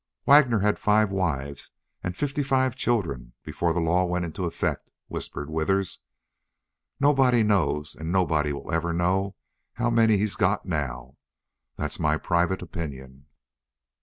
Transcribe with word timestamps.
"Waggoner 0.25 0.61
had 0.61 0.79
five 0.79 1.11
wives 1.11 1.69
and 2.03 2.17
fifty 2.17 2.41
five 2.41 2.75
children 2.75 3.33
before 3.43 3.71
the 3.71 3.79
law 3.79 4.03
went 4.03 4.25
into 4.25 4.45
effect," 4.47 4.89
whispered 5.09 5.47
Withers. 5.51 5.99
"Nobody 6.99 7.43
knows 7.43 7.93
and 7.93 8.11
nobody 8.11 8.51
will 8.51 8.71
ever 8.71 8.93
know 8.93 9.35
how 9.73 9.91
many 9.91 10.17
he's 10.17 10.35
got 10.35 10.65
now. 10.65 11.17
That's 11.77 11.99
my 11.99 12.17
private 12.17 12.63
opinion." 12.63 13.27